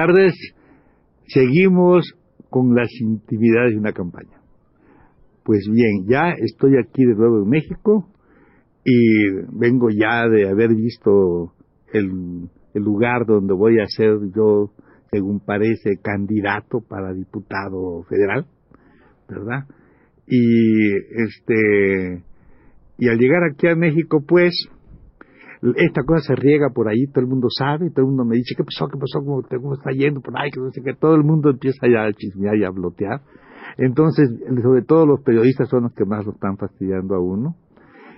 Tardes. 0.00 0.34
Seguimos 1.26 2.14
con 2.48 2.74
las 2.74 2.88
intimidades 3.00 3.72
de 3.72 3.78
una 3.78 3.92
campaña. 3.92 4.40
Pues 5.44 5.68
bien, 5.70 6.06
ya 6.08 6.30
estoy 6.38 6.72
aquí 6.78 7.04
de 7.04 7.14
nuevo 7.14 7.42
en 7.42 7.48
México 7.50 8.08
y 8.82 9.30
vengo 9.52 9.88
ya 9.90 10.26
de 10.28 10.48
haber 10.48 10.74
visto 10.74 11.52
el, 11.92 12.48
lugar 12.72 13.26
donde 13.26 13.52
voy 13.52 13.78
a 13.80 13.86
ser 13.88 14.16
yo, 14.34 14.70
según 15.10 15.40
parece, 15.40 15.98
candidato 16.02 16.80
para 16.80 17.12
diputado 17.12 18.04
federal, 18.04 18.46
¿verdad? 19.28 19.66
Y 20.26 20.92
este 20.94 22.22
y 22.96 23.08
al 23.08 23.18
llegar 23.18 23.42
aquí 23.44 23.66
a 23.66 23.74
México, 23.74 24.24
pues 24.26 24.54
esta 25.76 26.02
cosa 26.04 26.28
se 26.28 26.34
riega 26.36 26.70
por 26.70 26.88
ahí, 26.88 27.06
todo 27.06 27.20
el 27.20 27.28
mundo 27.28 27.48
sabe, 27.50 27.90
todo 27.90 28.06
el 28.06 28.08
mundo 28.08 28.24
me 28.24 28.36
dice, 28.36 28.54
¿qué 28.56 28.64
pasó? 28.64 28.88
¿Qué 28.88 28.98
pasó? 28.98 29.20
¿Cómo, 29.20 29.42
cómo 29.42 29.74
está 29.74 29.90
yendo 29.90 30.20
por 30.20 30.38
ahí? 30.38 30.50
Que, 30.50 30.94
todo 30.94 31.14
el 31.14 31.22
mundo 31.22 31.50
empieza 31.50 31.86
ya 31.86 32.04
a 32.04 32.12
chismear 32.12 32.56
y 32.56 32.64
a 32.64 32.70
blotear. 32.70 33.20
Entonces, 33.76 34.30
sobre 34.62 34.82
todo 34.82 35.06
los 35.06 35.20
periodistas 35.22 35.68
son 35.68 35.84
los 35.84 35.92
que 35.92 36.04
más 36.06 36.24
lo 36.24 36.32
están 36.32 36.56
fastidiando 36.56 37.14
a 37.14 37.20
uno. 37.20 37.56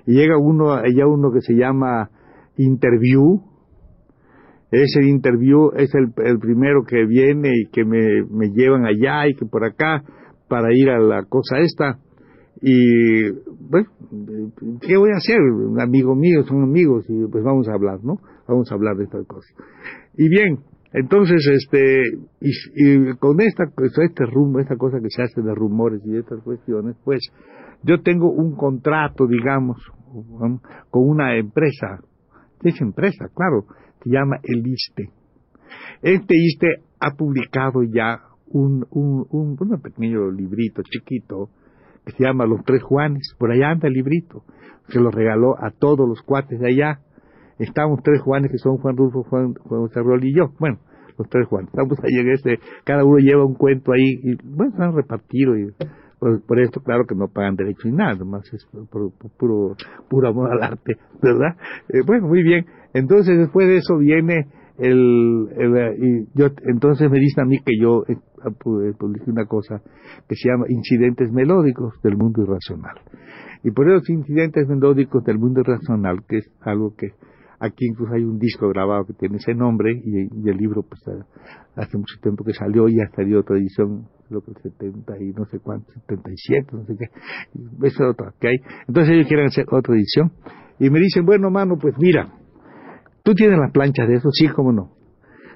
Y 0.07 0.15
llega 0.15 0.39
uno, 0.39 0.73
allá 0.73 1.07
uno 1.07 1.33
que 1.33 1.41
se 1.41 1.55
llama 1.55 2.11
Interview. 2.57 3.43
Ese 4.71 5.05
interview 5.05 5.73
es 5.77 5.95
el, 5.95 6.13
el 6.25 6.39
primero 6.39 6.85
que 6.85 7.05
viene 7.05 7.51
y 7.55 7.71
que 7.71 7.85
me, 7.85 8.25
me 8.31 8.51
llevan 8.51 8.87
allá 8.87 9.29
y 9.29 9.35
que 9.35 9.45
por 9.47 9.65
acá 9.65 10.03
para 10.49 10.69
ir 10.73 10.91
a 10.91 10.99
la 10.99 11.25
cosa 11.25 11.59
esta. 11.59 11.99
Y, 12.65 13.29
bueno, 13.69 13.89
¿qué 14.81 14.97
voy 14.97 15.11
a 15.11 15.17
hacer? 15.17 15.41
Un 15.41 15.81
amigo 15.81 16.15
mío, 16.15 16.45
son 16.45 16.63
amigos, 16.63 17.05
y 17.09 17.27
pues 17.27 17.43
vamos 17.43 17.69
a 17.69 17.75
hablar, 17.75 17.99
¿no? 18.05 18.21
Vamos 18.47 18.71
a 18.71 18.75
hablar 18.77 18.97
de 18.97 19.05
estas 19.05 19.27
cosas. 19.27 19.53
Y 20.17 20.29
bien, 20.29 20.61
entonces, 20.93 21.45
este, 21.53 22.03
y, 22.41 23.15
con 23.17 23.41
esta, 23.41 23.65
este 23.65 24.27
rumbo, 24.27 24.61
esta 24.61 24.77
cosa 24.77 25.01
que 25.01 25.11
se 25.11 25.23
hace 25.23 25.43
de 25.43 25.55
rumores 25.55 26.03
y 26.05 26.17
estas 26.17 26.41
cuestiones, 26.45 26.97
pues, 27.05 27.21
yo 27.83 28.01
tengo 28.01 28.31
un 28.31 28.55
contrato, 28.55 29.27
digamos, 29.27 29.79
con 30.91 31.09
una 31.09 31.37
empresa, 31.37 31.99
es 32.63 32.81
empresa, 32.81 33.27
claro, 33.35 33.65
se 34.05 34.11
llama 34.11 34.37
el 34.45 34.65
ISTE. 34.65 35.11
Este 36.01 36.37
ISTE 36.37 36.77
ha 37.01 37.11
publicado 37.17 37.83
ya 37.83 38.21
un, 38.47 38.87
un, 38.91 39.27
un, 39.31 39.57
un 39.59 39.81
pequeño 39.81 40.31
librito 40.31 40.83
chiquito, 40.83 41.49
que 42.05 42.13
se 42.13 42.25
llama 42.25 42.47
Los 42.47 42.65
Tres 42.65 42.83
Juanes, 42.83 43.35
por 43.39 43.51
allá 43.51 43.71
anda 43.71 43.89
el 43.89 43.95
librito, 43.95 44.45
se 44.89 45.01
lo 45.01 45.11
regaló 45.11 45.57
a 45.59 45.71
todos 45.71 46.09
los 46.09 46.23
cuates 46.23 46.59
de 46.61 46.69
allá. 46.69 47.01
Estamos 47.59 48.03
tres 48.03 48.21
Juanes 48.21 48.51
que 48.51 48.59
son 48.59 48.79
Juan 48.79 48.97
Rulfo, 48.97 49.23
Juan, 49.25 49.55
Juan 49.55 49.89
Cerrol 49.91 50.25
y 50.25 50.35
yo. 50.35 50.53
Bueno, 50.59 50.79
los 51.17 51.29
tres 51.29 51.47
Juanes. 51.47 51.69
Estamos 51.69 51.99
ahí 52.03 52.19
en 52.19 52.31
ese, 52.31 52.59
cada 52.85 53.05
uno 53.05 53.19
lleva 53.19 53.45
un 53.45 53.55
cuento 53.55 53.93
ahí, 53.93 54.21
y 54.23 54.37
bueno, 54.45 54.73
se 54.77 54.83
han 54.83 54.95
repartido 54.95 55.57
y 55.57 55.73
por, 56.19 56.41
por 56.47 56.61
esto 56.61 56.81
claro 56.81 57.05
que 57.05 57.15
no 57.15 57.29
pagan 57.29 57.57
derecho 57.57 57.89
ni 57.89 57.97
nada, 57.97 58.15
nomás 58.15 58.53
es 58.53 58.65
por, 58.91 59.13
puro, 59.37 59.75
puro 60.09 60.29
amor 60.29 60.53
al 60.53 60.63
arte, 60.63 60.97
¿verdad? 61.21 61.57
Eh, 61.89 62.03
bueno, 62.07 62.29
muy 62.29 62.43
bien. 62.43 62.67
Entonces 62.95 63.39
después 63.39 63.67
de 63.67 63.79
eso 63.79 63.99
viene 63.99 64.47
el, 64.83 65.49
el, 65.57 66.05
y 66.05 66.29
yo 66.35 66.47
entonces 66.67 67.09
me 67.09 67.21
dicen 67.21 67.45
a 67.45 67.47
mí 67.47 67.59
que 67.61 67.79
yo 67.81 68.03
eh, 68.09 68.17
publiqué 68.99 69.31
una 69.31 69.47
cosa 69.47 69.81
que 70.29 70.35
se 70.35 70.49
llama 70.49 70.65
incidentes 70.69 71.31
melódicos 71.31 71.95
del 72.03 72.17
mundo 72.17 72.43
irracional. 72.43 72.97
Y 73.63 73.71
por 73.71 73.89
esos 73.89 74.11
incidentes 74.11 74.67
melódicos 74.67 75.23
del 75.25 75.39
mundo 75.39 75.61
irracional 75.61 76.25
que 76.29 76.39
es 76.39 76.51
algo 76.63 76.97
que 76.97 77.13
aquí 77.61 77.87
incluso 77.87 78.13
hay 78.13 78.25
un 78.25 78.41
disco 78.41 78.69
grabado 78.71 79.05
que 79.07 79.13
tiene 79.13 79.37
ese 79.37 79.55
nombre 79.55 79.93
y, 79.93 80.49
el 80.49 80.57
libro 80.57 80.83
pues 80.83 81.01
hace 81.77 81.97
mucho 81.97 82.17
tiempo 82.21 82.43
que 82.43 82.53
salió 82.53 82.89
y 82.89 83.01
hasta 83.01 83.23
dio 83.23 83.39
otra 83.39 83.57
edición 83.57 84.09
lo 84.31 84.41
que 84.41 84.53
70 84.63 85.19
y 85.21 85.33
no 85.33 85.45
sé 85.45 85.61
cuánto 85.61 85.93
77 85.93 86.67
no 86.73 86.85
sé 86.87 86.97
qué. 86.99 87.05
Esa 87.87 88.05
es 88.05 88.11
otra 88.11 88.35
que 88.41 88.49
hay. 88.49 88.57
Entonces 88.89 89.15
ellos 89.15 89.29
quieren 89.29 89.47
hacer 89.47 89.65
otra 89.71 89.95
edición. 89.95 90.33
Y 90.81 90.91
me 90.91 90.99
dicen 90.99 91.25
bueno 91.25 91.51
mano 91.53 91.77
pues 91.81 91.95
mira 91.99 92.42
¿Tú 93.23 93.35
tienes 93.35 93.59
las 93.59 93.73
planchas 93.73 94.09
de 94.09 94.15
eso? 94.15 94.31
Sí, 94.33 94.49
cómo 94.49 94.73
no. 94.73 94.91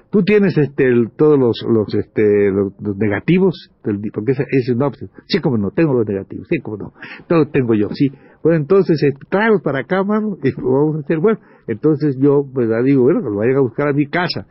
Tú 0.09 0.23
tienes 0.23 0.57
este, 0.57 0.85
todos 1.17 1.37
los, 1.37 1.65
los, 1.67 1.93
este, 1.93 2.49
los, 2.49 2.71
negativos, 2.97 3.71
porque 4.13 4.31
ese, 4.31 4.45
ese 4.49 4.73
no, 4.73 4.89
pues, 4.89 5.09
sí, 5.27 5.39
como 5.41 5.57
no, 5.57 5.71
tengo 5.71 5.93
los 5.93 6.07
negativos, 6.07 6.47
sí, 6.49 6.59
como 6.59 6.77
no, 6.77 6.93
todo 7.27 7.39
lo 7.39 7.49
tengo 7.49 7.73
yo, 7.73 7.89
sí. 7.89 8.07
Bueno, 8.41 8.57
entonces, 8.57 9.03
eh, 9.03 9.13
tráelos 9.29 9.61
para 9.61 9.79
acá, 9.79 10.03
mano, 10.05 10.37
y 10.41 10.51
vamos 10.61 10.95
a 10.95 10.99
hacer, 10.99 11.19
bueno, 11.19 11.39
entonces 11.67 12.17
yo, 12.21 12.45
pues, 12.53 12.69
digo, 12.85 13.03
bueno, 13.03 13.19
lo 13.19 13.35
vayan 13.35 13.57
a 13.57 13.61
buscar 13.61 13.89
a 13.89 13.93
mi 13.93 14.07
casa. 14.07 14.47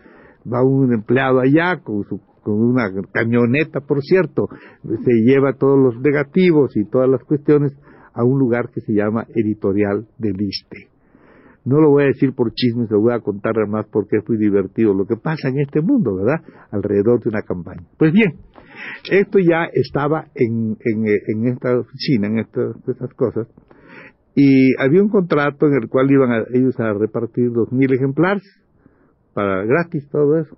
Va 0.47 0.63
un 0.63 0.93
empleado 0.93 1.41
allá 1.41 1.81
con 1.83 2.05
su 2.05 2.21
con 2.47 2.63
una 2.63 2.89
camioneta, 3.13 3.81
por 3.81 4.03
cierto, 4.03 4.49
se 4.85 5.13
lleva 5.25 5.55
todos 5.55 5.81
los 5.81 6.01
negativos 6.01 6.77
y 6.77 6.85
todas 6.85 7.11
las 7.11 7.25
cuestiones 7.25 7.77
a 8.15 8.23
un 8.23 8.39
lugar 8.39 8.71
que 8.73 8.81
se 8.83 8.93
llama 8.93 9.27
Editorial 9.35 10.07
del 10.17 10.41
Iste. 10.41 10.96
No 11.67 11.81
lo 11.81 11.91
voy 11.91 12.05
a 12.05 12.07
decir 12.07 12.33
por 12.33 12.55
chismes, 12.55 12.89
lo 12.91 13.01
voy 13.01 13.13
a 13.13 13.19
contar 13.19 13.55
además 13.59 13.87
porque 13.91 14.19
es 14.19 14.29
muy 14.29 14.39
divertido 14.39 14.95
lo 14.95 15.05
que 15.05 15.17
pasa 15.17 15.49
en 15.49 15.59
este 15.59 15.81
mundo, 15.81 16.15
¿verdad? 16.15 16.41
Alrededor 16.71 17.21
de 17.21 17.29
una 17.29 17.43
campaña. 17.43 17.83
Pues 17.99 18.13
bien, 18.13 18.37
esto 19.11 19.41
ya 19.41 19.65
estaba 19.73 20.29
en, 20.37 20.77
en, 20.79 21.47
esta 21.49 21.77
oficina, 21.77 22.29
en 22.29 22.39
estas, 22.39 23.13
cosas, 23.17 23.49
y 24.37 24.81
había 24.81 25.03
un 25.03 25.09
contrato 25.09 25.67
en 25.67 25.75
el 25.83 25.89
cual 25.89 26.09
iban 26.09 26.31
a, 26.31 26.45
ellos 26.55 26.79
a 26.79 26.93
repartir 26.93 27.51
mil 27.73 27.93
ejemplares 27.93 28.45
para 29.35 29.65
gratis, 29.65 30.09
todo 30.09 30.39
eso. 30.39 30.57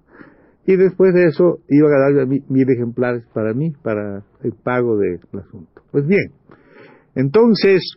Y 0.66 0.76
después 0.76 1.14
de 1.14 1.24
eso 1.24 1.60
iban 1.70 1.90
a 1.90 2.14
dar 2.14 2.26
mil 2.26 2.70
ejemplares 2.70 3.24
para 3.32 3.54
mí, 3.54 3.72
para 3.82 4.24
el 4.42 4.52
pago 4.52 4.98
del 4.98 5.20
asunto. 5.32 5.80
Pues 5.90 6.06
bien, 6.06 6.32
entonces 7.14 7.96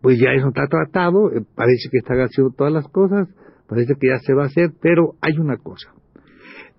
pues 0.00 0.18
ya 0.18 0.30
eso 0.32 0.48
está 0.48 0.66
tratado, 0.66 1.32
eh, 1.32 1.42
parece 1.54 1.88
que 1.90 1.98
están 1.98 2.18
haciendo 2.18 2.52
todas 2.56 2.72
las 2.72 2.88
cosas, 2.88 3.28
parece 3.66 3.94
que 4.00 4.08
ya 4.08 4.18
se 4.18 4.34
va 4.34 4.44
a 4.44 4.46
hacer, 4.46 4.70
pero 4.80 5.14
hay 5.20 5.38
una 5.38 5.56
cosa. 5.56 5.92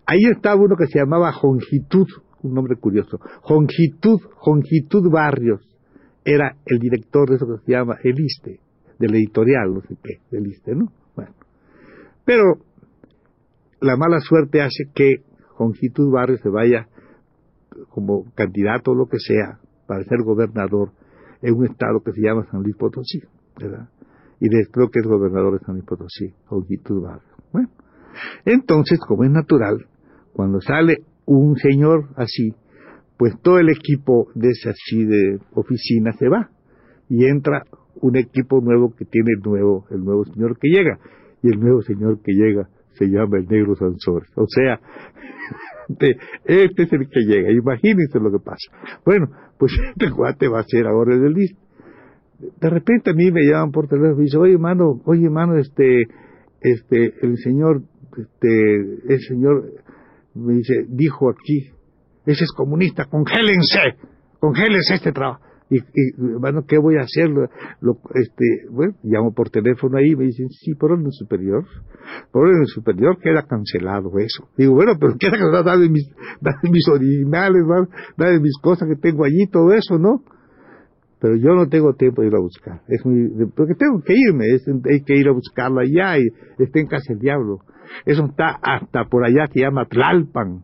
Ahí 0.05 0.23
estaba 0.31 0.55
uno 0.55 0.75
que 0.75 0.87
se 0.87 0.99
llamaba 0.99 1.31
Jongitud, 1.31 2.07
un 2.41 2.53
nombre 2.53 2.75
curioso, 2.77 3.19
Jongitud, 3.41 4.19
Jongitud 4.37 5.11
Barrios, 5.11 5.61
era 6.25 6.55
el 6.65 6.79
director 6.79 7.29
de 7.29 7.35
eso 7.35 7.47
que 7.47 7.65
se 7.65 7.71
llama 7.71 7.97
El 8.03 8.19
ISTE, 8.19 8.59
del 8.97 9.15
editorial, 9.15 9.73
no 9.73 9.81
sé 9.81 9.95
qué, 10.03 10.19
del 10.31 10.47
ISTE, 10.47 10.75
¿no? 10.75 10.91
Bueno, 11.15 11.33
pero 12.25 12.43
la 13.81 13.95
mala 13.97 14.19
suerte 14.19 14.61
hace 14.61 14.85
que 14.93 15.23
Jongitud 15.55 16.11
Barrios 16.11 16.41
se 16.41 16.49
vaya 16.49 16.87
como 17.89 18.25
candidato 18.35 18.91
o 18.91 18.95
lo 18.95 19.07
que 19.07 19.19
sea 19.19 19.59
para 19.87 20.03
ser 20.03 20.19
gobernador 20.23 20.91
en 21.41 21.53
un 21.55 21.65
estado 21.65 22.01
que 22.03 22.11
se 22.11 22.21
llama 22.21 22.45
San 22.51 22.63
Luis 22.63 22.75
Potosí, 22.75 23.21
¿verdad? 23.59 23.89
Y 24.39 24.49
les 24.49 24.69
creo 24.69 24.89
que 24.89 24.99
es 24.99 25.05
gobernador 25.05 25.59
de 25.59 25.65
San 25.65 25.75
Luis 25.75 25.85
Potosí, 25.85 26.33
Ollito 26.49 27.01
Barrio. 27.01 27.29
Bueno, 27.51 27.69
entonces, 28.45 28.99
como 28.99 29.23
es 29.23 29.31
natural, 29.31 29.85
cuando 30.33 30.61
sale 30.61 31.03
un 31.25 31.55
señor 31.57 32.09
así, 32.15 32.53
pues 33.17 33.39
todo 33.41 33.59
el 33.59 33.69
equipo 33.69 34.27
de 34.33 34.49
esa 34.49 34.69
así 34.69 35.03
de 35.03 35.39
oficina 35.53 36.13
se 36.13 36.29
va 36.29 36.49
y 37.09 37.25
entra 37.25 37.63
un 38.01 38.15
equipo 38.15 38.61
nuevo 38.61 38.93
que 38.95 39.05
tiene 39.05 39.31
el 39.35 39.41
nuevo, 39.43 39.85
el 39.91 40.03
nuevo 40.03 40.23
señor 40.25 40.57
que 40.57 40.69
llega. 40.69 40.99
Y 41.41 41.49
el 41.49 41.59
nuevo 41.59 41.81
señor 41.81 42.21
que 42.21 42.33
llega 42.33 42.69
se 42.93 43.05
llama 43.07 43.37
el 43.37 43.47
negro 43.47 43.75
Sansores. 43.75 44.29
O 44.35 44.45
sea, 44.47 44.79
este 46.45 46.83
es 46.83 46.93
el 46.93 47.09
que 47.09 47.21
llega. 47.21 47.51
Imagínense 47.51 48.19
lo 48.19 48.31
que 48.31 48.43
pasa. 48.43 48.71
Bueno, 49.05 49.27
pues 49.57 49.73
este 49.89 50.11
cuate 50.11 50.47
va 50.47 50.59
a 50.59 50.63
ser 50.63 50.87
ahora 50.87 51.15
el 51.15 51.21
del. 51.21 51.35
De 52.61 52.69
repente 52.69 53.11
a 53.11 53.13
mí 53.13 53.31
me 53.31 53.41
llaman 53.41 53.71
por 53.71 53.87
teléfono 53.87 54.21
y 54.21 54.25
dicen, 54.25 54.39
oye, 54.39 54.57
mano, 54.57 55.01
oye, 55.05 55.29
mano, 55.29 55.57
este, 55.57 56.03
este, 56.61 57.13
el 57.21 57.37
señor 57.37 57.81
este, 58.17 59.13
el 59.13 59.19
señor 59.27 59.65
me 60.35 60.53
dice, 60.55 60.85
dijo 60.87 61.29
aquí, 61.29 61.71
ese 62.25 62.43
es 62.43 62.51
comunista, 62.55 63.05
congélense, 63.05 63.97
congélense 64.39 64.95
este 64.95 65.11
trabajo. 65.11 65.43
Y, 65.69 65.81
bueno, 66.39 66.63
¿qué 66.67 66.79
voy 66.79 66.95
a 66.97 67.01
hacer? 67.01 67.29
Lo, 67.29 67.97
este, 68.15 68.45
bueno, 68.71 68.95
llamo 69.03 69.33
por 69.33 69.49
teléfono 69.51 69.97
ahí 69.97 70.11
y 70.11 70.15
me 70.15 70.25
dicen, 70.25 70.49
sí, 70.49 70.73
por 70.73 70.91
orden 70.91 71.11
superior. 71.11 71.63
Por 72.31 72.47
orden 72.47 72.65
superior 72.65 73.19
queda 73.19 73.43
cancelado 73.43 74.11
eso. 74.17 74.49
Digo, 74.57 74.73
bueno, 74.73 74.93
pero 74.99 75.13
queda 75.19 75.31
cancelado, 75.31 75.63
dame 75.63 75.89
mis, 75.89 76.09
mis 76.63 76.87
originales, 76.87 77.61
dame 78.17 78.39
mis 78.39 78.57
cosas 78.59 78.87
que 78.87 78.95
tengo 78.95 79.23
allí, 79.25 79.45
todo 79.51 79.71
eso, 79.73 79.99
¿no? 79.99 80.23
Pero 81.19 81.35
yo 81.35 81.53
no 81.53 81.67
tengo 81.67 81.93
tiempo 81.93 82.21
de 82.21 82.29
ir 82.29 82.35
a 82.35 82.39
buscar. 82.39 82.81
Es 82.87 83.05
muy, 83.05 83.29
porque 83.55 83.75
tengo 83.75 84.01
que 84.01 84.13
irme, 84.15 84.45
hay 84.89 85.03
que 85.03 85.15
ir 85.15 85.27
a 85.27 85.33
buscarlo 85.33 85.81
allá 85.81 86.17
y 86.17 86.23
está 86.57 86.79
en 86.79 86.87
casa 86.87 87.13
el 87.13 87.19
diablo. 87.19 87.59
Eso 88.05 88.25
está 88.25 88.57
hasta 88.61 89.05
por 89.05 89.25
allá 89.25 89.47
que 89.51 89.61
llama 89.61 89.85
Tlalpan, 89.85 90.63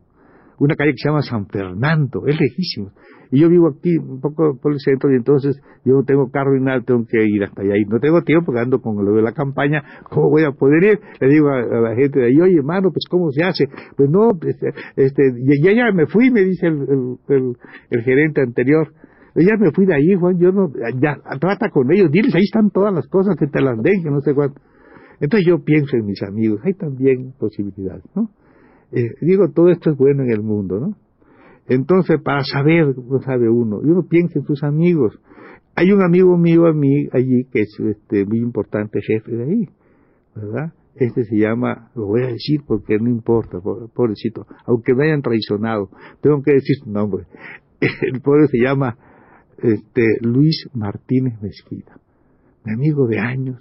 una 0.58 0.76
calle 0.76 0.92
que 0.92 0.98
se 0.98 1.10
llama 1.10 1.22
San 1.22 1.48
Fernando, 1.48 2.26
es 2.26 2.40
lejísimo. 2.40 2.92
Y 3.32 3.42
yo 3.42 3.50
vivo 3.50 3.70
aquí 3.70 3.98
un 3.98 4.22
poco 4.22 4.58
por 4.62 4.74
el 4.74 4.80
centro 4.80 5.12
y 5.12 5.16
entonces 5.16 5.60
yo 5.84 5.94
no 5.94 6.04
tengo 6.04 6.30
carro 6.32 6.56
y 6.56 6.62
nada, 6.62 6.82
tengo 6.82 7.06
que 7.06 7.24
ir 7.24 7.44
hasta 7.44 7.62
allá. 7.62 7.78
Y 7.78 7.86
no 7.86 8.00
tengo 8.00 8.22
tiempo 8.22 8.48
porque 8.48 8.62
ando 8.62 8.82
con 8.82 9.04
lo 9.04 9.14
de 9.14 9.22
la 9.22 9.34
campaña, 9.34 9.84
¿cómo 10.10 10.30
voy 10.30 10.44
a 10.44 10.52
poder 10.52 10.84
ir? 10.84 11.00
Le 11.20 11.28
digo 11.28 11.50
a, 11.50 11.62
la 11.62 11.96
gente 11.96 12.20
de 12.20 12.28
ahí, 12.28 12.40
oye 12.42 12.58
hermano, 12.58 12.90
pues 12.92 13.06
¿cómo 13.10 13.32
se 13.32 13.44
hace? 13.44 13.66
Pues 13.96 14.10
no, 14.10 14.32
este, 14.46 14.70
este 14.96 15.24
ya, 15.62 15.74
ya 15.74 15.92
me 15.92 16.06
fui, 16.08 16.32
me 16.32 16.42
dice 16.42 16.68
el, 16.68 17.18
el, 17.28 18.02
gerente 18.04 18.42
anterior. 18.42 18.92
Ya 19.36 19.58
me 19.60 19.72
fui 19.72 19.86
de 19.86 19.96
ahí, 19.96 20.16
Juan, 20.16 20.40
yo 20.40 20.52
no, 20.54 20.72
ya, 21.02 21.18
trata 21.40 21.70
con 21.70 21.92
ellos, 21.92 22.10
diles, 22.10 22.34
ahí 22.34 22.44
están 22.44 22.70
todas 22.70 22.94
las 22.94 23.06
cosas 23.08 23.36
que 23.38 23.48
te 23.48 23.62
las 23.62 23.76
den, 23.82 24.02
que 24.02 24.10
no 24.10 24.22
sé 24.22 24.34
cuánto. 24.34 24.62
Entonces 25.20 25.46
yo 25.46 25.64
pienso 25.64 25.98
en 25.98 26.06
mis 26.06 26.22
amigos, 26.24 26.62
hay 26.64 26.74
también 26.74 27.34
posibilidades, 27.38 28.04
¿no? 28.16 28.30
Eh, 28.92 29.10
digo, 29.22 29.50
todo 29.54 29.70
esto 29.70 29.92
es 29.92 29.98
bueno 29.98 30.24
en 30.24 30.32
el 30.32 30.42
mundo, 30.42 30.80
¿no? 30.80 30.96
Entonces, 31.68 32.22
para 32.22 32.44
saber, 32.44 32.96
no 32.98 33.22
sabe 33.22 33.50
uno, 33.50 33.82
y 33.84 33.90
uno 33.90 34.04
piensa 34.08 34.40
en 34.40 34.46
sus 34.46 34.64
amigos. 34.64 35.20
Hay 35.76 35.92
un 35.92 36.02
amigo 36.02 36.38
mío 36.38 36.68
a 36.68 36.74
mí 36.74 37.08
allí 37.12 37.46
que 37.52 37.62
es 37.62 37.78
este, 37.80 38.26
muy 38.26 38.40
importante 38.40 39.02
jefe 39.02 39.32
de 39.32 39.44
ahí, 39.44 39.70
¿verdad? 40.36 40.74
Este 40.96 41.26
se 41.26 41.38
llama, 41.38 41.92
lo 41.96 42.06
voy 42.06 42.24
a 42.24 42.28
decir 42.28 42.62
porque 42.66 42.98
no 42.98 43.10
importa, 43.10 43.60
pobrecito, 43.60 44.46
aunque 44.66 44.94
me 44.94 45.08
hayan 45.08 45.22
traicionado, 45.22 45.90
tengo 46.22 46.42
que 46.42 46.54
decir 46.54 46.78
su 46.82 46.90
nombre. 46.90 47.26
El 47.82 48.22
pobre 48.22 48.48
se 48.48 48.58
llama 48.58 48.98
este, 49.62 50.04
Luis 50.22 50.70
Martínez 50.74 51.42
Mezquita, 51.42 51.98
mi 52.64 52.74
amigo 52.74 53.08
de 53.08 53.20
años. 53.20 53.60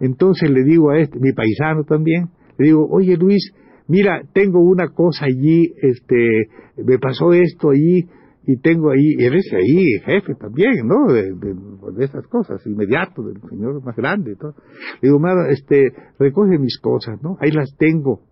Entonces 0.00 0.50
le 0.50 0.64
digo 0.64 0.90
a 0.90 0.98
este, 0.98 1.18
mi 1.18 1.32
paisano 1.32 1.84
también, 1.84 2.30
le 2.56 2.66
digo, 2.66 2.88
oye 2.90 3.16
Luis, 3.18 3.52
mira, 3.88 4.22
tengo 4.32 4.60
una 4.60 4.88
cosa 4.88 5.24
allí, 5.24 5.74
este, 5.82 6.48
me 6.76 6.98
pasó 6.98 7.32
esto 7.32 7.70
allí, 7.70 8.06
y 8.46 8.56
tengo 8.60 8.90
ahí, 8.90 9.14
eres 9.18 9.52
ahí 9.52 10.00
jefe 10.06 10.34
también, 10.34 10.86
¿no? 10.86 11.12
De, 11.12 11.34
de, 11.34 12.04
esas 12.04 12.26
cosas, 12.28 12.64
inmediato, 12.66 13.22
del 13.22 13.40
señor 13.50 13.84
más 13.84 13.94
grande 13.94 14.32
y 14.32 14.36
todo. 14.36 14.54
digo, 15.02 15.18
Maro, 15.18 15.50
este, 15.50 15.92
recoge 16.18 16.58
mis 16.58 16.78
cosas, 16.78 17.22
¿no? 17.22 17.36
Ahí 17.40 17.50
las 17.50 17.76
tengo. 17.76 18.22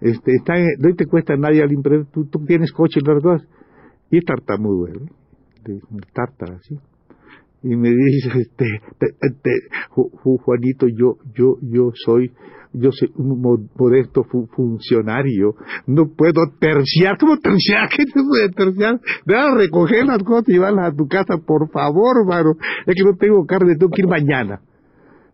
Este, 0.00 0.32
está, 0.36 0.54
no 0.78 0.94
te 0.94 1.04
cuesta 1.04 1.36
nadie 1.36 1.62
al 1.62 1.72
impreso, 1.72 2.08
tú, 2.10 2.24
tú, 2.26 2.42
tienes 2.46 2.72
coche 2.72 3.00
y 3.02 3.06
las 3.06 3.22
cosas. 3.22 3.48
Y 4.10 4.18
es 4.18 4.24
tartamudo, 4.24 4.88
¿eh? 4.88 4.92
De, 5.64 5.80
así 6.54 6.78
y 7.62 7.76
me 7.76 7.90
dice 7.90 8.30
este 8.40 8.80
te, 8.98 9.50
Juanito 10.44 10.86
yo 10.88 11.18
yo 11.34 11.56
yo 11.62 11.92
soy 11.94 12.32
yo 12.72 12.92
soy 12.92 13.10
un 13.16 13.40
modesto 13.76 14.22
funcionario, 14.54 15.54
no 15.86 16.04
puedo 16.16 16.40
terciar, 16.60 17.18
¿cómo 17.18 17.36
terciar? 17.38 17.88
¿Qué 17.88 18.04
te 18.04 18.22
puede 18.22 18.48
terciar? 18.50 19.00
a 19.26 19.54
recoger 19.56 20.06
las 20.06 20.22
cosas 20.22 20.48
y 20.48 20.52
llevarlas 20.52 20.92
a 20.92 20.96
tu 20.96 21.08
casa, 21.08 21.38
por 21.44 21.68
favor, 21.70 22.24
mano, 22.26 22.52
es 22.86 22.94
que 22.94 23.02
no 23.02 23.16
tengo 23.16 23.44
carne, 23.44 23.76
tengo 23.76 23.90
que 23.90 24.02
ir 24.02 24.08
mañana. 24.08 24.60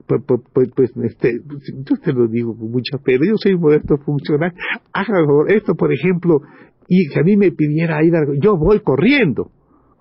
Pues, 0.07 0.23
pues, 0.27 0.41
pues, 0.53 0.71
pues 0.75 0.91
este, 1.05 1.41
yo 1.85 1.97
te 1.97 2.13
lo 2.13 2.29
digo 2.29 2.57
con 2.57 2.71
mucha 2.71 2.97
pena, 2.99 3.27
yo 3.27 3.35
soy 3.37 3.55
un 3.55 3.61
modesto 3.61 3.99
funcionario, 3.99 4.57
haga 4.93 5.19
esto, 5.49 5.75
por 5.75 5.93
ejemplo, 5.93 6.41
y 6.89 7.09
que 7.09 7.21
a 7.21 7.23
mí 7.23 7.37
me 7.37 7.51
pidiera 7.51 8.03
ir, 8.05 8.15
yo 8.41 8.57
voy 8.57 8.81
corriendo, 8.81 9.51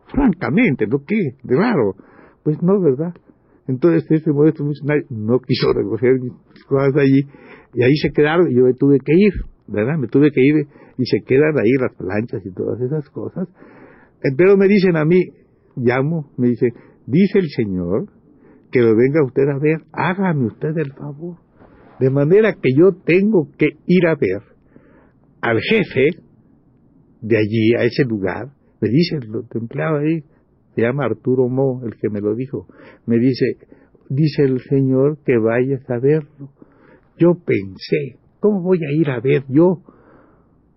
francamente, 0.08 0.86
¿no 0.88 1.00
qué? 1.06 1.18
De 1.44 1.56
raro, 1.56 1.96
pues 2.46 2.62
no, 2.62 2.80
¿verdad? 2.80 3.14
Entonces 3.68 4.06
ese 4.12 4.32
modesto 4.32 4.64
funcionario 4.64 5.08
no 5.10 5.40
quiso 5.40 5.74
recoger 5.74 6.20
mis 6.22 6.64
cosas 6.66 6.96
allí 6.96 7.22
y 7.74 7.84
ahí 7.84 7.96
se 7.96 8.12
quedaron 8.12 8.52
y 8.52 8.56
yo 8.56 8.66
me 8.66 8.74
tuve 8.76 9.00
que 9.00 9.14
ir, 9.14 9.34
¿verdad? 9.68 9.98
Me 9.98 10.08
tuve 10.08 10.30
que 10.30 10.42
ir 10.42 10.68
y 10.98 11.06
se 11.06 11.22
quedan 11.26 11.58
ahí 11.58 11.72
las 11.72 11.96
planchas 11.98 12.46
y 12.46 12.54
todas 12.54 12.80
esas 12.80 13.10
cosas. 13.10 13.50
Eh, 14.24 14.30
pero 14.38 14.58
me 14.58 14.68
dicen 14.68 14.96
a 14.96 15.06
mí, 15.06 15.24
llamo, 15.76 16.30
me 16.38 16.50
dice, 16.50 16.68
dice 17.08 17.40
el 17.40 17.50
Señor 17.50 18.10
que 18.72 18.82
lo 18.82 18.96
venga 18.96 19.26
usted 19.26 19.48
a 19.50 19.58
ver, 19.58 19.82
hágame 19.92 20.46
usted 20.46 20.78
el 20.78 20.94
favor. 20.94 21.38
De 22.00 22.12
manera 22.12 22.54
que 22.54 22.70
yo 22.78 22.92
tengo 23.06 23.50
que 23.58 23.70
ir 23.88 24.06
a 24.06 24.14
ver 24.14 24.44
al 25.42 25.60
jefe 25.62 26.22
de 27.22 27.38
allí, 27.38 27.74
a 27.76 27.86
ese 27.86 28.04
lugar, 28.04 28.52
me 28.82 28.90
dice 28.90 29.16
el 29.16 29.30
empleado 29.60 29.98
ahí, 29.98 30.24
se 30.76 30.82
llama 30.82 31.06
Arturo 31.06 31.48
Mo, 31.48 31.82
el 31.86 31.96
que 31.96 32.10
me 32.10 32.20
lo 32.20 32.36
dijo, 32.36 32.68
me 33.06 33.18
dice, 33.18 33.58
dice 34.10 34.44
el 34.44 34.60
Señor 34.62 35.18
que 35.26 35.38
vayas 35.38 35.90
a 35.90 36.00
verlo. 36.00 36.50
Yo 37.18 37.36
pensé, 37.46 38.20
¿cómo 38.42 38.62
voy 38.62 38.80
a 38.80 38.92
ir 38.92 39.10
a 39.10 39.22
ver 39.22 39.44
yo? 39.48 39.82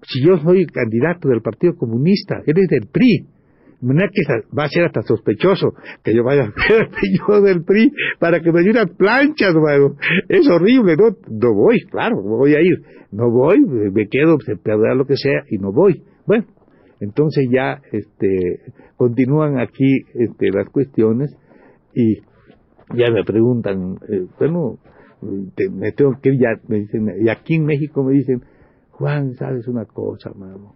Si 0.02 0.24
yo 0.24 0.38
soy 0.38 0.66
candidato 0.66 1.28
del 1.28 1.42
Partido 1.42 1.74
Comunista, 1.76 2.40
eres 2.46 2.68
del 2.68 2.86
PRI. 2.86 3.26
que 3.80 4.22
va 4.56 4.64
a 4.64 4.68
ser 4.68 4.84
hasta 4.84 5.02
sospechoso 5.02 5.72
que 6.04 6.14
yo 6.14 6.22
vaya 6.22 6.44
a 6.44 6.52
ver 6.68 6.88
yo 7.28 7.40
del 7.40 7.64
PRI 7.64 7.90
para 8.20 8.40
que 8.40 8.52
me 8.52 8.62
dé 8.62 8.72
planchas. 8.96 9.54
Es 10.28 10.48
horrible, 10.48 10.94
¿no? 10.96 11.16
No 11.28 11.54
voy, 11.54 11.80
claro, 11.90 12.22
voy 12.22 12.54
a 12.54 12.60
ir. 12.60 12.78
No 13.10 13.30
voy, 13.30 13.58
me 13.60 14.06
quedo, 14.08 14.38
se 14.44 14.54
perderá 14.56 14.94
lo 14.94 15.06
que 15.06 15.16
sea 15.16 15.42
y 15.50 15.58
no 15.58 15.73
voy. 15.73 16.04
Bueno, 16.26 16.44
entonces 17.00 17.47
ya 17.50 17.81
este, 17.93 18.61
continúan 18.97 19.59
aquí 19.59 20.05
este, 20.14 20.50
las 20.50 20.69
cuestiones 20.71 21.37
y 21.95 22.17
ya 22.95 23.11
me 23.12 23.23
preguntan, 23.25 23.97
eh, 24.09 24.26
bueno, 24.38 24.78
me 25.21 25.93
tengo 25.93 26.12
que 26.23 26.31
ir 26.31 26.40
ya, 26.40 26.61
me 26.69 26.81
dicen, 26.81 27.09
y 27.21 27.28
aquí 27.28 27.57
en 27.57 27.64
México 27.64 28.02
me 28.02 28.12
dicen, 28.12 28.43
Juan, 28.90 29.35
¿sabes 29.35 29.69
una 29.69 29.85
cosa, 29.85 30.31
mano? 30.35 30.75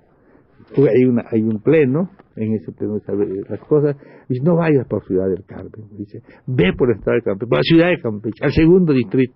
Hay, 0.77 1.05
una, 1.05 1.25
hay 1.31 1.43
un 1.43 1.61
pleno, 1.61 2.11
en 2.37 2.55
ese 2.55 2.73
pleno 2.73 2.99
sabe 3.01 3.27
las 3.49 3.61
cosas, 3.61 3.97
y 4.29 4.41
no 4.41 4.57
vayas 4.57 4.87
por 4.87 5.05
Ciudad 5.07 5.29
del 5.29 5.45
Carmen, 5.45 5.89
dice, 5.97 6.23
ve 6.47 6.73
por 6.77 6.91
el 6.91 6.99
Estado 6.99 7.17
de 7.17 7.23
Campeche, 7.23 7.49
por 7.49 7.59
la 7.59 7.63
Ciudad 7.63 7.89
de 7.89 8.01
Campeche, 8.01 8.45
al 8.45 8.53
segundo 8.53 8.93
distrito. 8.93 9.35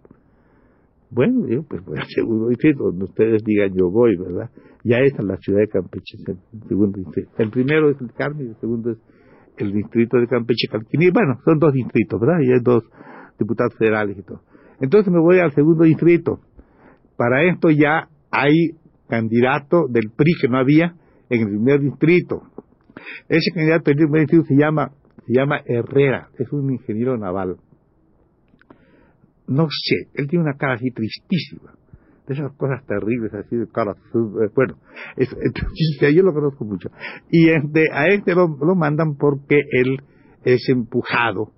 Bueno, 1.10 1.46
yo 1.48 1.62
pues 1.62 1.84
voy 1.84 1.98
al 1.98 2.08
segundo 2.08 2.48
distrito, 2.48 2.84
donde 2.84 3.04
ustedes 3.04 3.44
digan 3.44 3.70
yo 3.75 3.90
voy, 3.90 4.16
¿verdad? 4.16 4.50
Ya 4.82 4.98
esa 4.98 5.18
es 5.18 5.25
la 5.25 5.36
ciudad 5.36 5.60
de 5.60 5.68
Campeche, 5.68 6.18
el 6.26 6.68
segundo 6.68 6.98
distrito. 6.98 7.30
El 7.38 7.50
primero 7.50 7.90
es 7.90 8.00
el 8.00 8.12
Carmen 8.12 8.46
y 8.46 8.50
el 8.50 8.56
segundo 8.56 8.90
es 8.90 8.98
el 9.58 9.72
distrito 9.72 10.18
de 10.18 10.26
Campeche 10.26 10.68
Calquini. 10.70 11.10
Bueno, 11.10 11.38
son 11.44 11.58
dos 11.58 11.72
distritos, 11.72 12.20
¿verdad? 12.20 12.40
Y 12.42 12.52
hay 12.52 12.60
dos 12.62 12.84
diputados 13.38 13.75
federales 13.78 14.18
y 14.18 14.22
todo. 14.22 14.42
Entonces 14.80 15.12
me 15.12 15.20
voy 15.20 15.38
al 15.38 15.52
segundo 15.52 15.84
distrito. 15.84 16.40
Para 17.16 17.44
esto 17.44 17.70
ya 17.70 18.08
hay 18.30 18.72
candidato 19.08 19.86
del 19.88 20.10
PRI 20.14 20.32
que 20.40 20.48
no 20.48 20.58
había 20.58 20.94
en 21.30 21.40
el 21.42 21.48
primer 21.48 21.80
distrito. 21.80 22.42
Ese 23.28 23.52
candidato 23.54 23.84
del 23.90 23.96
primer 23.96 24.20
distrito 24.22 24.44
se 24.44 24.56
llama, 24.56 24.90
se 25.26 25.32
llama 25.32 25.60
Herrera, 25.64 26.28
es 26.38 26.52
un 26.52 26.72
ingeniero 26.72 27.16
naval 27.16 27.56
no 29.48 29.68
sé, 29.70 30.08
él 30.14 30.28
tiene 30.28 30.44
una 30.44 30.56
cara 30.56 30.74
así 30.74 30.90
tristísima, 30.90 31.72
de 32.26 32.34
esas 32.34 32.52
cosas 32.56 32.84
terribles, 32.86 33.32
así 33.34 33.56
de 33.56 33.68
cara, 33.68 33.94
bueno, 34.54 34.74
es, 35.16 35.30
yo 36.14 36.22
lo 36.22 36.32
conozco 36.32 36.64
mucho. 36.64 36.90
Y 37.30 37.50
este, 37.50 37.86
a 37.92 38.06
este 38.08 38.34
lo, 38.34 38.48
mandan 38.74 39.16
porque 39.16 39.60
él 39.70 40.02
es 40.44 40.68
empujado, 40.68 41.52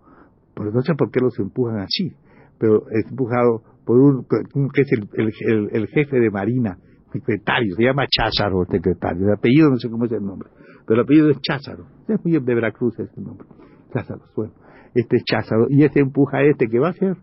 pues 0.54 0.72
no 0.72 0.82
sé 0.82 0.94
por 0.94 1.10
qué 1.10 1.20
los 1.20 1.38
empujan 1.38 1.78
así, 1.78 2.12
pero 2.58 2.82
es 2.90 3.10
empujado 3.10 3.62
por 3.84 3.98
un, 3.98 4.26
que 4.74 4.82
es 4.82 4.92
el, 4.92 5.70
el, 5.72 5.86
jefe 5.88 6.20
de 6.20 6.30
Marina, 6.30 6.76
secretario, 7.12 7.74
se 7.74 7.84
llama 7.84 8.04
Cházaro, 8.06 8.62
el 8.62 8.68
secretario, 8.68 9.26
el 9.26 9.32
apellido 9.32 9.70
no 9.70 9.78
sé 9.78 9.88
cómo 9.88 10.04
es 10.04 10.12
el 10.12 10.22
nombre, 10.22 10.50
pero 10.86 11.00
el 11.00 11.04
apellido 11.04 11.30
es 11.30 11.40
Cházaro, 11.40 11.86
es 12.06 12.22
muy 12.22 12.38
de 12.38 12.54
Veracruz 12.54 12.98
ese 12.98 13.20
nombre, 13.20 13.48
Cházaro, 13.94 14.20
bueno, 14.36 14.52
este 14.94 15.16
es 15.16 15.24
Cházaro, 15.24 15.66
y 15.70 15.84
este 15.84 16.00
empuja 16.00 16.38
a 16.38 16.42
este, 16.42 16.66
que 16.66 16.78
va 16.78 16.90
a 16.90 16.92
ser? 16.92 17.16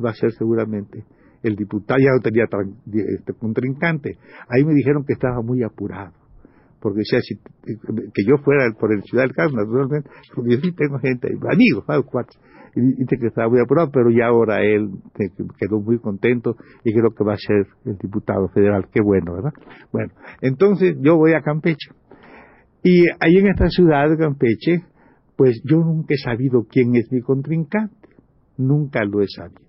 Va 0.00 0.10
a 0.10 0.14
ser 0.14 0.32
seguramente 0.32 1.04
el 1.42 1.56
diputado, 1.56 1.98
ya 1.98 2.10
no 2.12 2.20
tenía 2.20 2.44
este 3.18 3.32
contrincante. 3.34 4.18
Ahí 4.48 4.64
me 4.64 4.74
dijeron 4.74 5.04
que 5.04 5.14
estaba 5.14 5.40
muy 5.42 5.62
apurado, 5.62 6.12
porque 6.80 7.02
sea, 7.04 7.20
si, 7.20 7.36
que 7.36 8.24
yo 8.24 8.36
fuera 8.44 8.70
por 8.78 8.92
el 8.92 9.02
Ciudad 9.02 9.24
del 9.24 9.34
Carmen, 9.34 9.56
naturalmente, 9.56 10.10
porque 10.34 10.56
yo 10.56 10.60
sí 10.60 10.72
tengo 10.72 10.98
gente, 10.98 11.28
amigos, 11.50 11.84
cuatro, 12.06 12.38
y 12.74 12.80
dice 12.80 13.18
que 13.18 13.26
estaba 13.26 13.48
muy 13.48 13.60
apurado, 13.60 13.90
pero 13.92 14.10
ya 14.10 14.26
ahora 14.26 14.62
él 14.62 14.90
quedó 15.58 15.80
muy 15.80 15.98
contento 15.98 16.56
y 16.84 16.92
creo 16.92 17.10
que 17.10 17.24
va 17.24 17.34
a 17.34 17.36
ser 17.36 17.66
el 17.84 17.96
diputado 17.98 18.48
federal, 18.48 18.86
qué 18.92 19.00
bueno, 19.00 19.34
¿verdad? 19.34 19.52
Bueno, 19.92 20.12
entonces 20.40 20.96
yo 21.00 21.16
voy 21.16 21.32
a 21.32 21.40
Campeche. 21.40 21.90
Y 22.82 23.06
ahí 23.20 23.36
en 23.36 23.48
esta 23.48 23.68
ciudad 23.68 24.08
de 24.08 24.16
Campeche, 24.16 24.84
pues 25.36 25.60
yo 25.64 25.78
nunca 25.78 26.14
he 26.14 26.18
sabido 26.18 26.64
quién 26.68 26.94
es 26.94 27.10
mi 27.10 27.20
contrincante, 27.20 27.94
nunca 28.56 29.04
lo 29.04 29.20
he 29.20 29.26
sabido, 29.28 29.60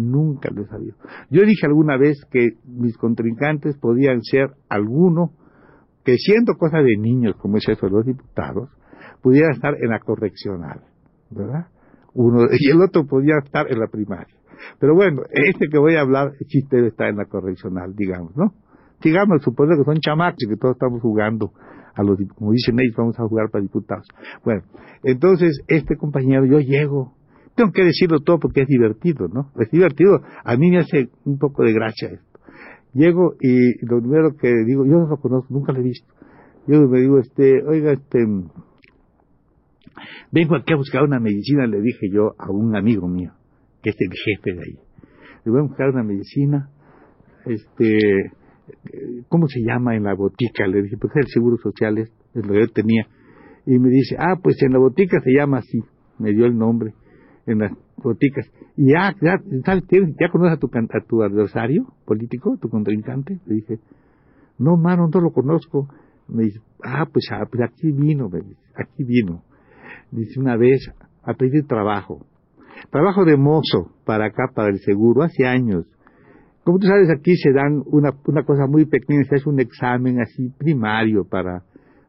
nunca 0.00 0.50
lo 0.54 0.62
he 0.62 0.66
sabido. 0.66 0.96
Yo 1.30 1.42
dije 1.42 1.66
alguna 1.66 1.96
vez 1.96 2.24
que 2.30 2.54
mis 2.64 2.96
contrincantes 2.96 3.76
podían 3.78 4.22
ser 4.22 4.50
alguno 4.68 5.32
que 6.04 6.16
siendo 6.16 6.54
cosa 6.54 6.78
de 6.78 6.96
niños, 6.96 7.36
como 7.36 7.58
es 7.58 7.68
eso 7.68 7.86
de 7.86 7.92
los 7.92 8.06
diputados, 8.06 8.70
pudiera 9.22 9.50
estar 9.52 9.74
en 9.80 9.90
la 9.90 10.00
correccional, 10.00 10.80
¿verdad? 11.30 11.66
Uno, 12.14 12.46
y 12.50 12.70
el 12.70 12.80
otro 12.80 13.06
podía 13.06 13.34
estar 13.44 13.70
en 13.70 13.78
la 13.78 13.86
primaria. 13.86 14.34
Pero 14.78 14.94
bueno, 14.94 15.22
este 15.30 15.68
que 15.70 15.78
voy 15.78 15.96
a 15.96 16.00
hablar, 16.00 16.32
sí 16.48 16.60
debe 16.70 16.88
estar 16.88 17.08
en 17.08 17.16
la 17.16 17.26
correccional, 17.26 17.94
digamos, 17.94 18.36
¿no? 18.36 18.54
Digamos, 19.02 19.42
suponer 19.42 19.78
que 19.78 19.84
son 19.84 19.98
chamacos 20.00 20.42
y 20.44 20.48
que 20.48 20.56
todos 20.56 20.74
estamos 20.74 21.00
jugando 21.00 21.52
a 21.94 22.02
los, 22.02 22.18
como 22.34 22.52
dicen 22.52 22.78
ellos, 22.80 22.94
vamos 22.96 23.18
a 23.18 23.26
jugar 23.26 23.50
para 23.50 23.62
diputados. 23.62 24.06
Bueno, 24.44 24.62
entonces, 25.02 25.62
este 25.68 25.96
compañero, 25.96 26.44
yo 26.44 26.58
llego, 26.58 27.14
tengo 27.60 27.72
que 27.72 27.84
decirlo 27.84 28.20
todo 28.20 28.38
porque 28.38 28.62
es 28.62 28.68
divertido, 28.68 29.28
¿no? 29.28 29.52
Es 29.60 29.70
divertido, 29.70 30.22
a 30.44 30.56
mí 30.56 30.70
me 30.70 30.78
hace 30.78 31.10
un 31.26 31.38
poco 31.38 31.62
de 31.62 31.74
gracia 31.74 32.08
esto. 32.08 32.40
Llego 32.94 33.34
y 33.38 33.84
lo 33.84 34.00
primero 34.00 34.34
que 34.34 34.48
digo, 34.66 34.86
yo 34.86 34.92
no 34.92 35.08
lo 35.08 35.18
conozco, 35.18 35.52
nunca 35.52 35.72
lo 35.72 35.80
he 35.80 35.82
visto. 35.82 36.08
Yo 36.66 36.88
me 36.88 37.00
digo, 37.00 37.18
este, 37.18 37.62
oiga, 37.62 37.92
este, 37.92 38.18
vengo 40.32 40.56
aquí 40.56 40.72
a 40.72 40.76
buscar 40.76 41.02
una 41.02 41.20
medicina, 41.20 41.66
le 41.66 41.82
dije 41.82 42.08
yo 42.10 42.34
a 42.38 42.50
un 42.50 42.74
amigo 42.74 43.06
mío, 43.08 43.32
que 43.82 43.90
es 43.90 43.96
el 43.98 44.10
jefe 44.10 44.52
de 44.54 44.64
ahí. 44.64 44.78
Le 45.44 45.50
voy 45.50 45.60
a 45.60 45.64
buscar 45.64 45.90
una 45.90 46.02
medicina, 46.02 46.70
este, 47.44 48.32
¿cómo 49.28 49.48
se 49.48 49.60
llama 49.60 49.96
en 49.96 50.04
la 50.04 50.14
botica? 50.14 50.66
Le 50.66 50.82
dije, 50.82 50.96
pues 50.98 51.12
el 51.16 51.26
seguro 51.26 51.58
social 51.58 51.98
es, 51.98 52.10
lo 52.32 52.54
que 52.54 52.60
yo 52.60 52.68
tenía. 52.68 53.06
Y 53.66 53.78
me 53.78 53.90
dice, 53.90 54.16
ah, 54.18 54.36
pues 54.42 54.62
en 54.62 54.72
la 54.72 54.78
botica 54.78 55.20
se 55.20 55.30
llama 55.30 55.58
así, 55.58 55.80
me 56.18 56.32
dio 56.32 56.46
el 56.46 56.56
nombre, 56.56 56.94
en 57.46 57.58
las 57.58 57.72
boticas. 57.96 58.50
Y 58.76 58.92
ya, 58.92 59.14
ya, 59.20 59.40
¿sabes? 59.64 59.84
¿Ya 60.20 60.30
conoces 60.30 60.56
a 60.56 60.60
tu, 60.60 60.66
a 60.66 61.00
tu 61.06 61.22
adversario 61.22 61.86
político, 62.04 62.56
tu 62.60 62.68
contrincante? 62.68 63.38
Le 63.46 63.56
dije, 63.56 63.78
no, 64.58 64.76
mano, 64.76 65.08
no 65.12 65.20
lo 65.20 65.30
conozco. 65.32 65.88
Me 66.28 66.44
dice, 66.44 66.60
ah, 66.84 67.06
pues, 67.12 67.26
ah, 67.32 67.46
pues 67.50 67.62
aquí 67.62 67.90
vino, 67.92 68.28
me 68.28 68.40
dice, 68.40 68.60
aquí 68.76 69.04
vino. 69.04 69.42
Dice 70.10 70.38
una 70.40 70.56
vez 70.56 70.90
a 71.22 71.34
pedir 71.34 71.66
trabajo. 71.66 72.26
Trabajo 72.90 73.24
de 73.24 73.36
mozo 73.36 73.92
para 74.04 74.26
acá, 74.26 74.50
para 74.54 74.68
el 74.68 74.78
seguro, 74.80 75.22
hace 75.22 75.46
años. 75.46 75.86
Como 76.64 76.78
tú 76.78 76.86
sabes, 76.86 77.08
aquí 77.10 77.34
se 77.36 77.52
dan 77.52 77.82
una, 77.86 78.10
una 78.26 78.44
cosa 78.44 78.66
muy 78.66 78.84
pequeña, 78.84 79.24
se 79.24 79.36
hace 79.36 79.48
un 79.48 79.60
examen 79.60 80.20
así 80.20 80.50
primario 80.58 81.24
para, 81.24 81.62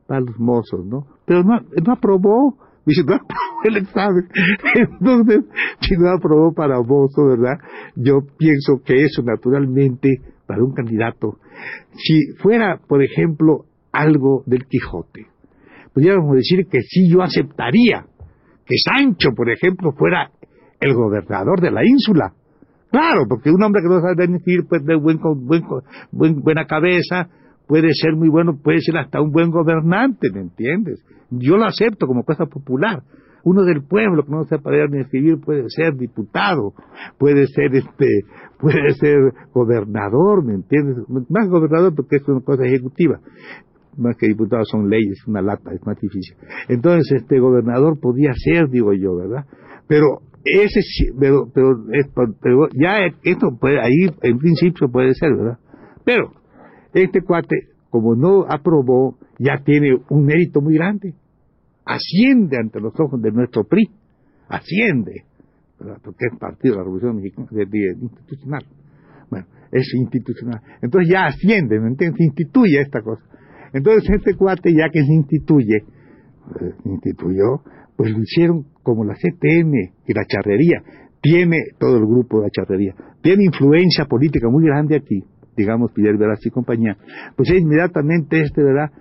para 0.08 0.22
los 0.22 0.38
mozos, 0.40 0.86
¿no? 0.86 1.08
Pero 1.26 1.44
no, 1.44 1.60
no 1.86 1.94
aprobó, 1.94 2.58
dice, 2.86 3.04
no 3.06 3.16
aprobó 3.16 3.62
el 3.64 3.78
examen. 3.78 4.28
Entonces, 4.76 5.46
si 5.82 5.96
no 5.98 6.10
aprobó 6.10 6.54
para 6.54 6.82
mozo, 6.82 7.26
¿verdad? 7.26 7.60
Yo 7.96 8.22
pienso 8.38 8.82
que 8.84 9.04
eso 9.04 9.22
naturalmente 9.24 10.22
para 10.46 10.64
un 10.64 10.74
candidato, 10.74 11.38
si 11.96 12.34
fuera, 12.42 12.80
por 12.88 13.04
ejemplo, 13.04 13.66
algo 13.92 14.44
del 14.46 14.66
Quijote, 14.66 15.28
pudiéramos 15.94 16.36
decir 16.36 16.68
que 16.70 16.82
sí 16.82 17.10
yo 17.10 17.22
aceptaría 17.22 18.06
que 18.66 18.76
Sancho, 18.78 19.30
por 19.36 19.50
ejemplo, 19.50 19.92
fuera 19.94 20.32
el 20.80 20.94
gobernador 20.94 21.62
de 21.62 21.72
la 21.72 21.86
ínsula, 21.86 22.34
Claro, 22.92 23.26
porque 23.28 23.50
un 23.50 23.64
hombre 23.64 23.82
que 23.82 23.88
no 23.88 24.02
sabe 24.02 24.28
decir, 24.28 24.66
pues 24.68 24.84
de 24.84 24.96
buen, 24.96 25.18
buen, 26.12 26.42
buena 26.42 26.66
cabeza, 26.66 27.30
puede 27.72 27.94
ser 27.94 28.18
muy 28.18 28.28
bueno, 28.28 28.60
puede 28.62 28.82
ser 28.82 28.98
hasta 28.98 29.22
un 29.22 29.32
buen 29.32 29.50
gobernante, 29.50 30.28
¿me 30.30 30.42
entiendes? 30.42 31.02
Yo 31.30 31.56
lo 31.56 31.64
acepto 31.64 32.06
como 32.06 32.26
cosa 32.26 32.46
popular. 32.46 33.02
Uno 33.46 33.64
del 33.64 33.82
pueblo 33.82 34.26
que 34.26 34.30
no 34.30 34.44
sabe 34.44 34.72
leer 34.72 34.90
ni 34.90 35.00
escribir 35.00 35.40
puede 35.40 35.64
ser 35.70 35.96
diputado, 35.96 36.74
puede 37.18 37.48
ser 37.48 37.74
este, 37.74 38.24
puede 38.60 38.92
ser 38.96 39.16
gobernador, 39.54 40.44
¿me 40.44 40.56
entiendes? 40.56 40.98
Más 41.30 41.48
gobernador 41.48 41.96
porque 41.96 42.18
es 42.18 42.28
una 42.28 42.42
cosa 42.42 42.66
ejecutiva. 42.66 43.22
Más 43.98 44.18
que 44.18 44.28
diputado 44.28 44.66
son 44.66 44.90
leyes, 44.90 45.26
una 45.26 45.42
lata, 45.42 45.72
es 45.74 45.80
más 45.86 45.98
difícil. 45.98 46.36
Entonces, 46.68 47.22
este 47.22 47.40
gobernador 47.40 47.98
podía 48.02 48.34
ser, 48.34 48.68
digo 48.68 48.92
yo, 48.92 49.16
¿verdad? 49.16 49.46
Pero 49.88 50.20
ese 50.44 50.82
pero, 51.18 51.48
pero, 51.54 52.68
ya 52.74 52.98
esto 53.24 53.58
puede, 53.58 53.80
ahí 53.80 54.14
en 54.24 54.40
principio 54.40 54.92
puede 54.92 55.14
ser, 55.14 55.34
¿verdad? 55.38 55.58
Pero 56.04 56.41
este 56.94 57.22
cuate, 57.22 57.70
como 57.90 58.16
no 58.16 58.46
aprobó, 58.48 59.18
ya 59.40 59.62
tiene 59.64 59.98
un 60.10 60.26
mérito 60.26 60.62
muy 60.62 60.76
grande. 60.76 61.14
Asciende 61.86 62.58
ante 62.58 62.80
los 62.80 62.94
ojos 63.00 63.22
de 63.22 63.32
nuestro 63.32 63.64
PRI. 63.64 63.90
Asciende. 64.48 65.26
Porque 65.78 66.26
es 66.32 66.40
partido 66.40 66.76
de 66.76 66.78
la 66.78 66.84
Revolución 66.84 67.16
Mexicana, 67.18 67.48
de, 67.52 67.96
institucional. 68.00 68.66
Bueno, 69.30 69.48
es 69.72 69.92
institucional. 69.96 70.62
Entonces 70.82 71.12
ya 71.12 71.26
asciende, 71.26 71.80
¿me 71.80 71.88
entiendes? 71.88 72.18
Se 72.18 72.24
instituye 72.26 72.82
esta 72.82 73.02
cosa. 73.02 73.24
Entonces 73.74 74.10
este 74.10 74.36
cuate, 74.36 74.74
ya 74.74 74.90
que 74.92 75.04
se 75.04 75.14
instituye, 75.14 75.84
pues, 76.52 76.76
se 76.84 76.90
instituyó, 76.90 77.64
pues 77.96 78.12
lo 78.12 78.20
hicieron 78.22 78.66
como 78.84 79.06
la 79.06 79.16
CTM 79.16 79.74
y 80.08 80.14
la 80.14 80.26
charrería. 80.26 80.84
Tiene 81.22 81.58
todo 81.80 81.98
el 81.98 82.06
grupo 82.06 82.40
de 82.40 82.44
la 82.46 82.50
charrería. 82.50 82.96
Tiene 83.22 83.46
influencia 83.46 84.06
política 84.06 84.50
muy 84.50 84.66
grande 84.66 84.98
aquí, 84.98 85.24
digamos, 85.56 85.92
Pierre 85.92 86.18
Veras 86.18 86.46
y 86.46 86.50
compañía. 86.50 86.98
Pues 87.36 87.50
inmediatamente 87.50 88.42
este, 88.42 88.64
¿verdad? 88.64 88.92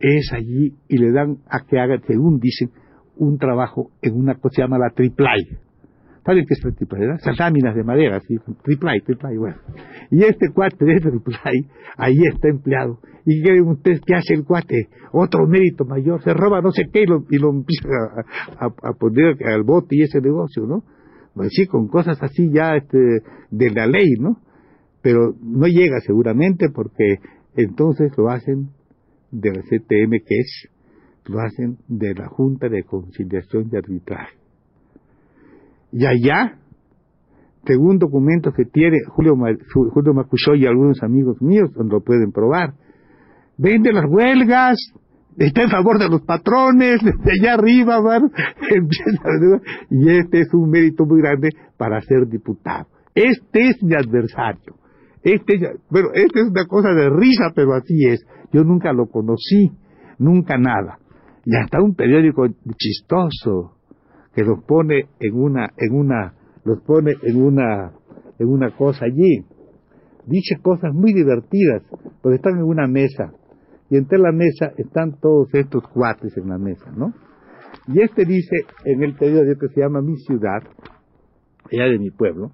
Es 0.00 0.32
allí 0.32 0.74
y 0.88 0.98
le 0.98 1.12
dan 1.12 1.38
a 1.48 1.60
que 1.64 1.78
haga, 1.78 1.98
según 2.06 2.40
dicen, 2.40 2.70
un 3.16 3.38
trabajo 3.38 3.90
en 4.02 4.14
una 4.14 4.34
cosa 4.34 4.50
que 4.50 4.56
se 4.56 4.62
llama 4.62 4.78
la 4.78 4.90
triplay. 4.90 5.40
¿Saben 6.24 6.44
qué 6.46 6.54
es 6.54 6.64
la 6.64 6.72
triplay? 6.72 7.08
Esas 7.16 7.38
láminas 7.38 7.74
de 7.74 7.84
madera, 7.84 8.16
así, 8.16 8.36
triplay, 8.62 9.00
triplay, 9.00 9.36
bueno. 9.36 9.56
Y 10.10 10.22
este 10.22 10.50
cuate 10.52 10.84
de 10.84 11.00
triplay, 11.00 11.68
ahí 11.96 12.18
está 12.26 12.48
empleado. 12.48 12.98
¿Y 13.24 13.42
qué 13.42 13.60
ustedes 13.60 14.00
qué 14.04 14.14
hace 14.14 14.34
el 14.34 14.44
cuate? 14.44 14.88
Otro 15.12 15.46
mérito 15.46 15.84
mayor, 15.84 16.22
se 16.22 16.32
roba 16.32 16.60
no 16.60 16.70
sé 16.72 16.84
qué 16.92 17.02
y 17.02 17.06
lo, 17.06 17.24
y 17.30 17.38
lo 17.38 17.50
empieza 17.50 17.88
a, 18.58 18.92
poner 18.98 19.36
al 19.46 19.62
bote 19.62 19.96
y 19.96 20.02
ese 20.02 20.20
negocio, 20.20 20.66
¿no? 20.66 20.82
Pues 21.34 21.50
sí, 21.52 21.66
con 21.66 21.88
cosas 21.88 22.22
así 22.22 22.50
ya 22.52 22.76
este, 22.76 22.98
de 23.50 23.70
la 23.70 23.86
ley, 23.86 24.14
¿no? 24.18 24.38
Pero 25.02 25.34
no 25.42 25.66
llega 25.66 26.00
seguramente 26.00 26.68
porque 26.70 27.18
entonces 27.56 28.12
lo 28.16 28.30
hacen 28.30 28.70
de 29.30 29.50
la 29.50 29.62
CTM, 29.62 30.10
que 30.24 30.38
es, 30.38 30.68
lo 31.26 31.40
hacen 31.40 31.78
de 31.88 32.14
la 32.14 32.28
Junta 32.28 32.68
de 32.68 32.84
Conciliación 32.84 33.68
y 33.72 33.76
Arbitraje. 33.76 34.36
Y 35.92 36.06
allá, 36.06 36.58
según 37.66 37.98
documentos 37.98 38.54
que 38.54 38.64
tiene 38.64 38.98
Julio, 39.08 39.34
Julio 39.92 40.14
Macuchó 40.14 40.54
y 40.54 40.66
algunos 40.66 41.02
amigos 41.02 41.40
míos, 41.42 41.70
donde 41.74 41.94
lo 41.94 42.00
pueden 42.00 42.32
probar, 42.32 42.74
vende 43.58 43.92
las 43.92 44.06
huelgas, 44.08 44.78
está 45.36 45.62
en 45.62 45.70
favor 45.70 45.98
de 45.98 46.08
los 46.08 46.22
patrones, 46.22 47.00
de 47.02 47.32
allá 47.40 47.54
arriba, 47.54 48.00
y 49.90 50.08
este 50.08 50.40
es 50.40 50.54
un 50.54 50.70
mérito 50.70 51.04
muy 51.04 51.20
grande 51.20 51.50
para 51.76 52.00
ser 52.00 52.26
diputado. 52.26 52.86
Este 53.14 53.68
es 53.68 53.82
mi 53.82 53.94
adversario. 53.94 54.81
Este, 55.22 55.54
bueno, 55.88 56.08
este 56.14 56.40
es 56.40 56.48
una 56.50 56.66
cosa 56.66 56.90
de 56.90 57.10
risa, 57.10 57.52
pero 57.54 57.74
así 57.74 58.06
es. 58.08 58.24
Yo 58.52 58.64
nunca 58.64 58.92
lo 58.92 59.06
conocí, 59.06 59.70
nunca 60.18 60.58
nada. 60.58 60.98
Y 61.44 61.56
hasta 61.56 61.82
un 61.82 61.94
periódico 61.94 62.46
chistoso 62.76 63.76
que 64.34 64.42
los 64.42 64.64
pone 64.64 65.06
en 65.20 65.34
una, 65.34 65.70
en 65.76 65.94
una, 65.94 66.34
los 66.64 66.80
pone 66.82 67.12
en 67.22 67.42
una, 67.42 67.92
en 68.38 68.48
una 68.48 68.76
cosa 68.76 69.06
allí. 69.06 69.44
Dice 70.26 70.56
cosas 70.62 70.92
muy 70.94 71.12
divertidas, 71.12 71.82
porque 72.20 72.36
están 72.36 72.58
en 72.58 72.64
una 72.64 72.86
mesa 72.86 73.32
y 73.92 73.98
entre 73.98 74.18
la 74.18 74.32
mesa 74.32 74.72
están 74.78 75.20
todos 75.20 75.48
estos 75.52 75.86
cuates 75.88 76.34
en 76.38 76.48
la 76.48 76.56
mesa, 76.56 76.90
¿no? 76.96 77.12
Y 77.88 78.00
este 78.00 78.24
dice 78.24 78.64
en 78.86 79.02
el 79.02 79.14
periódico 79.16 79.60
que 79.60 79.74
se 79.74 79.80
llama 79.80 80.00
Mi 80.00 80.16
Ciudad, 80.16 80.62
allá 81.70 81.84
de 81.90 81.98
mi 81.98 82.10
pueblo, 82.10 82.52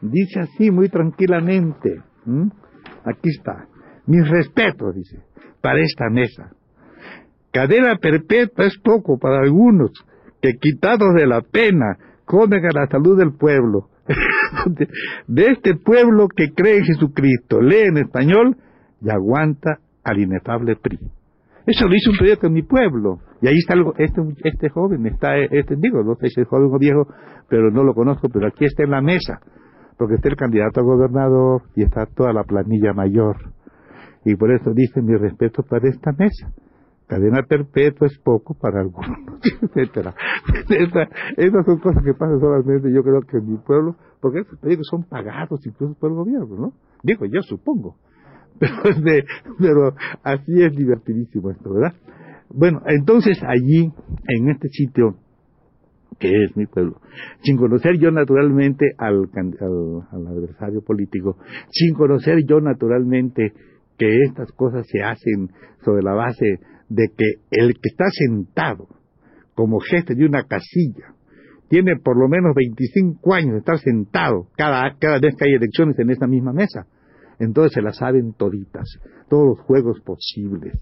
dice 0.00 0.40
así 0.40 0.70
muy 0.70 0.88
tranquilamente, 0.88 2.02
aquí 3.04 3.28
está, 3.28 3.66
mis 4.06 4.28
respetos, 4.28 4.94
dice, 4.94 5.22
para 5.60 5.80
esta 5.80 6.08
mesa. 6.10 6.52
Cadena 7.52 7.96
perpetua 7.96 8.66
es 8.66 8.78
poco 8.78 9.18
para 9.18 9.40
algunos, 9.40 9.92
que 10.40 10.54
quitados 10.54 11.14
de 11.14 11.26
la 11.26 11.42
pena 11.42 11.96
comen 12.24 12.64
a 12.64 12.72
la 12.72 12.86
salud 12.86 13.18
del 13.18 13.32
pueblo. 13.32 13.88
de 15.26 15.46
este 15.46 15.74
pueblo 15.76 16.28
que 16.28 16.52
cree 16.52 16.78
en 16.78 16.84
Jesucristo, 16.84 17.60
lee 17.60 17.88
en 17.88 17.98
español 17.98 18.56
y 19.00 19.10
aguanta 19.10 19.78
al 20.04 20.18
inefable 20.18 20.76
PRI. 20.76 20.98
Eso 21.66 21.86
lo 21.86 21.94
hizo 21.94 22.10
un 22.10 22.18
periódico 22.18 22.46
en 22.46 22.52
mi 22.52 22.62
pueblo. 22.62 23.18
Y 23.42 23.48
ahí 23.48 23.58
está 23.58 23.74
este, 23.98 24.20
este 24.44 24.68
joven, 24.68 25.06
está, 25.06 25.36
este, 25.36 25.74
digo, 25.76 26.02
no 26.02 26.14
sé 26.16 26.28
si 26.28 26.40
es 26.40 26.48
joven 26.48 26.70
o 26.72 26.78
viejo, 26.78 27.06
pero 27.48 27.70
no 27.70 27.84
lo 27.84 27.94
conozco, 27.94 28.28
pero 28.28 28.48
aquí 28.48 28.64
está 28.64 28.82
en 28.84 28.90
la 28.90 29.00
mesa. 29.00 29.40
Porque 30.00 30.14
está 30.14 30.30
el 30.30 30.36
candidato 30.36 30.80
a 30.80 30.82
gobernador 30.82 31.60
y 31.76 31.82
está 31.82 32.06
toda 32.06 32.32
la 32.32 32.42
planilla 32.44 32.94
mayor. 32.94 33.36
Y 34.24 34.34
por 34.34 34.50
eso 34.50 34.72
dice 34.72 35.02
mi 35.02 35.14
respeto 35.14 35.62
para 35.62 35.90
esta 35.90 36.12
mesa. 36.12 36.50
Cadena 37.06 37.42
perpetua 37.42 38.06
es 38.06 38.18
poco 38.18 38.54
para 38.54 38.80
algunos, 38.80 39.18
etcétera. 39.62 40.14
esas 41.36 41.66
son 41.66 41.80
cosas 41.80 42.02
que 42.02 42.14
pasan 42.14 42.40
solamente, 42.40 42.90
yo 42.90 43.02
creo 43.02 43.20
que 43.20 43.36
en 43.36 43.50
mi 43.50 43.58
pueblo, 43.58 43.96
porque 44.22 44.38
estos 44.38 44.58
periódicos 44.58 44.86
son 44.90 45.04
pagados 45.04 45.60
incluso 45.66 45.92
por 46.00 46.12
el 46.12 46.16
gobierno, 46.16 46.56
¿no? 46.56 46.72
Digo, 47.02 47.26
yo 47.26 47.42
supongo. 47.42 47.96
Pero 48.58 49.94
así 50.22 50.62
es 50.62 50.74
divertidísimo 50.74 51.50
esto, 51.50 51.74
¿verdad? 51.74 51.92
Bueno, 52.48 52.80
entonces 52.86 53.38
allí, 53.46 53.92
en 54.28 54.48
este 54.48 54.68
sitio, 54.70 55.16
que 56.20 56.44
es 56.44 56.56
mi 56.56 56.66
pueblo, 56.66 57.00
sin 57.42 57.56
conocer 57.56 57.98
yo 57.98 58.10
naturalmente 58.10 58.92
al, 58.98 59.28
al, 59.32 60.26
adversario 60.26 60.82
político, 60.82 61.38
sin 61.70 61.94
conocer 61.94 62.44
yo 62.46 62.60
naturalmente 62.60 63.54
que 63.98 64.20
estas 64.22 64.52
cosas 64.52 64.86
se 64.86 65.02
hacen 65.02 65.48
sobre 65.82 66.02
la 66.02 66.12
base 66.12 66.60
de 66.90 67.08
que 67.16 67.24
el 67.50 67.72
que 67.74 67.88
está 67.88 68.04
sentado 68.10 68.86
como 69.54 69.80
jefe 69.80 70.14
de 70.14 70.26
una 70.26 70.44
casilla 70.44 71.14
tiene 71.68 71.96
por 71.96 72.18
lo 72.18 72.28
menos 72.28 72.54
25 72.54 73.32
años 73.32 73.52
de 73.52 73.58
estar 73.58 73.78
sentado 73.78 74.48
cada, 74.56 74.96
cada 74.98 75.20
vez 75.20 75.34
que 75.36 75.46
hay 75.46 75.54
elecciones 75.54 75.98
en 75.98 76.10
esta 76.10 76.26
misma 76.26 76.52
mesa. 76.52 76.86
Entonces 77.38 77.72
se 77.72 77.80
las 77.80 77.96
saben 77.96 78.34
toditas, 78.34 78.86
todos 79.30 79.56
los 79.56 79.60
juegos 79.60 80.00
posibles, 80.00 80.74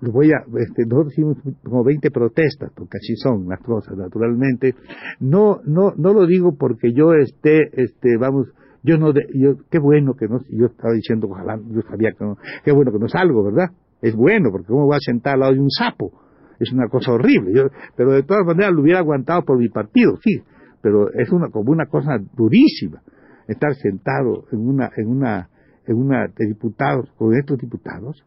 voy 0.00 0.32
a, 0.32 0.44
este, 0.58 0.86
nosotros 0.86 1.12
hicimos 1.12 1.36
como 1.64 1.84
20 1.84 2.10
protestas, 2.10 2.70
porque 2.74 2.98
así 2.98 3.16
son 3.16 3.48
las 3.48 3.60
cosas, 3.60 3.96
naturalmente. 3.96 4.74
No, 5.20 5.60
no, 5.64 5.92
no 5.96 6.12
lo 6.12 6.26
digo 6.26 6.56
porque 6.56 6.92
yo 6.92 7.12
esté, 7.14 7.70
este, 7.72 8.16
vamos, 8.16 8.48
yo 8.82 8.98
no, 8.98 9.12
yo, 9.12 9.56
qué 9.70 9.78
bueno 9.78 10.14
que 10.14 10.28
no, 10.28 10.40
yo 10.50 10.66
estaba 10.66 10.94
diciendo, 10.94 11.28
ojalá, 11.30 11.58
yo 11.70 11.82
sabía 11.82 12.12
que 12.12 12.24
no, 12.24 12.36
qué 12.64 12.72
bueno 12.72 12.92
que 12.92 12.98
no 12.98 13.08
salgo, 13.08 13.44
¿verdad? 13.44 13.70
Es 14.00 14.14
bueno, 14.14 14.50
porque 14.52 14.68
cómo 14.68 14.86
voy 14.86 14.96
a 14.96 15.00
sentar 15.00 15.34
al 15.34 15.40
lado 15.40 15.54
de 15.54 15.60
un 15.60 15.70
sapo, 15.70 16.12
es 16.60 16.72
una 16.72 16.88
cosa 16.88 17.12
horrible, 17.12 17.52
yo, 17.54 17.64
pero 17.96 18.12
de 18.12 18.22
todas 18.22 18.44
maneras 18.46 18.72
lo 18.72 18.82
hubiera 18.82 19.00
aguantado 19.00 19.42
por 19.42 19.58
mi 19.58 19.68
partido, 19.68 20.16
sí, 20.22 20.42
pero 20.80 21.12
es 21.12 21.30
una, 21.32 21.48
como 21.50 21.72
una 21.72 21.86
cosa 21.86 22.18
durísima, 22.36 23.02
estar 23.48 23.74
sentado 23.74 24.44
en 24.52 24.60
una, 24.60 24.90
en 24.96 25.08
una, 25.08 25.48
en 25.86 25.96
una 25.96 26.28
de 26.28 26.46
diputados, 26.46 27.10
con 27.16 27.34
estos 27.34 27.58
diputados, 27.58 28.24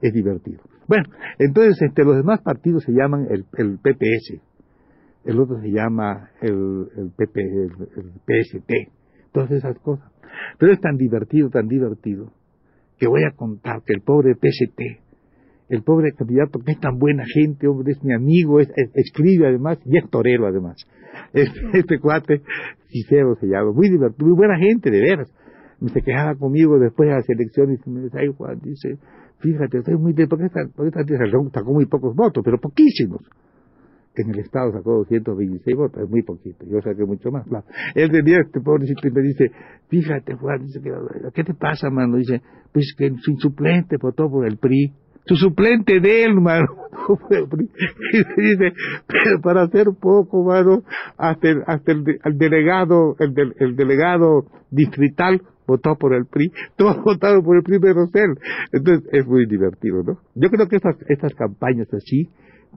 es 0.00 0.12
divertido. 0.12 0.60
Bueno, 0.86 1.04
entonces 1.38 1.80
este, 1.80 2.04
los 2.04 2.16
demás 2.16 2.40
partidos 2.42 2.84
se 2.84 2.92
llaman 2.92 3.26
el, 3.30 3.44
el 3.56 3.78
PPS, 3.78 4.40
el 5.24 5.40
otro 5.40 5.60
se 5.60 5.70
llama 5.70 6.30
el, 6.42 6.86
el, 6.96 7.10
PP, 7.16 7.40
PST, 8.26 8.72
todas 9.32 9.50
esas 9.50 9.78
cosas. 9.78 10.10
Pero 10.58 10.72
es 10.72 10.80
tan 10.80 10.96
divertido, 10.96 11.48
tan 11.48 11.68
divertido, 11.68 12.32
que 12.98 13.08
voy 13.08 13.22
a 13.24 13.34
contar 13.34 13.82
que 13.84 13.94
el 13.94 14.02
pobre 14.02 14.34
PST, 14.34 14.80
el 15.70 15.82
pobre 15.82 16.12
candidato 16.12 16.58
que 16.58 16.72
es 16.72 16.80
tan 16.80 16.98
buena 16.98 17.24
gente, 17.32 17.66
hombre, 17.66 17.92
es 17.92 18.04
mi 18.04 18.12
amigo, 18.12 18.60
es, 18.60 18.68
escribe 18.94 19.48
además 19.48 19.78
y 19.86 19.96
es 19.96 20.08
torero 20.10 20.46
además. 20.46 20.76
Este, 21.32 21.60
este 21.78 21.98
cuate, 21.98 22.42
Cicero 22.88 23.36
se 23.40 23.46
llama, 23.46 23.72
muy 23.72 23.88
divertido, 23.88 24.26
muy 24.26 24.36
buena 24.36 24.58
gente, 24.58 24.90
de 24.90 25.00
veras. 25.00 25.32
Se 25.92 26.02
quejaba 26.02 26.34
conmigo 26.36 26.78
después 26.78 27.08
de 27.08 27.16
las 27.16 27.28
elecciones 27.28 27.80
y 27.84 27.90
me 27.90 28.02
dice, 28.02 28.18
ay 28.18 28.28
Juan, 28.36 28.58
dice, 28.62 28.98
Fíjate, 29.40 29.78
estoy 29.78 29.96
muy 29.96 30.12
de, 30.12 30.26
porque 30.26 30.46
esta, 30.46 30.62
esta 30.62 31.04
sacó 31.52 31.72
muy 31.72 31.86
pocos 31.86 32.14
votos, 32.14 32.42
pero 32.44 32.58
poquísimos. 32.58 33.22
En 34.16 34.30
el 34.30 34.38
Estado 34.38 34.70
sacó 34.72 34.98
226 34.98 35.76
votos, 35.76 36.02
es 36.04 36.08
muy 36.08 36.22
poquito, 36.22 36.64
yo 36.66 36.80
saqué 36.80 37.04
mucho 37.04 37.32
más, 37.32 37.46
claro. 37.48 37.64
Él 37.96 38.10
tenía 38.10 38.38
este 38.40 38.60
pobrecito 38.60 39.08
y 39.08 39.10
me 39.10 39.22
dice, 39.22 39.50
fíjate 39.88 40.34
Juan, 40.34 40.64
dice, 40.64 40.80
¿qué 41.34 41.42
te 41.42 41.52
pasa, 41.52 41.90
mano? 41.90 42.16
Dice, 42.16 42.40
pues 42.72 42.94
que 42.96 43.10
su 43.18 43.34
suplente 43.38 43.96
votó 44.00 44.30
por 44.30 44.46
el 44.46 44.56
PRI, 44.58 44.92
su 45.26 45.34
suplente 45.34 45.98
de 45.98 46.24
él, 46.24 46.34
mano, 46.40 46.66
y 48.12 48.18
dice, 48.40 48.72
pero 49.08 49.40
para 49.42 49.62
hacer 49.62 49.88
poco, 50.00 50.44
mano, 50.44 50.84
hasta 51.16 51.48
el, 51.48 51.62
hasta 51.66 51.90
el, 51.90 52.04
delegado, 52.38 53.16
el, 53.18 53.34
el 53.58 53.74
delegado 53.74 54.46
distrital 54.70 55.42
votó 55.66 55.96
por 55.96 56.14
el 56.14 56.26
PRI, 56.26 56.52
todos 56.76 57.02
votaron 57.02 57.42
por 57.42 57.56
el 57.56 57.62
PRI 57.62 57.78
menos 57.78 58.10
él. 58.14 58.34
Entonces 58.72 59.08
es 59.12 59.26
muy 59.26 59.46
divertido, 59.46 60.02
¿no? 60.02 60.18
Yo 60.34 60.50
creo 60.50 60.68
que 60.68 60.76
estas, 60.76 60.96
estas 61.08 61.34
campañas 61.34 61.88
así 61.92 62.28